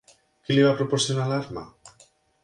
Qui 0.47 0.55
li 0.55 0.63
va 0.67 0.71
proporcionar 0.79 1.27
l'arma? 1.31 1.65